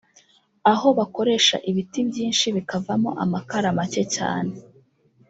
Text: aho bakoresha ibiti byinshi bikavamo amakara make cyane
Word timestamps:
aho 0.71 0.87
bakoresha 0.97 1.55
ibiti 1.69 1.99
byinshi 2.09 2.45
bikavamo 2.55 3.09
amakara 3.23 3.67
make 3.77 4.03
cyane 4.15 4.53